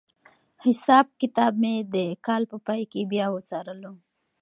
حساب 0.65 1.05
کتاب 1.21 1.53
مې 1.61 1.73
د 1.93 1.95
کال 2.25 2.43
په 2.51 2.57
پای 2.65 2.81
کې 2.91 3.01
بیا 3.11 3.25
وڅارلو. 3.31 3.93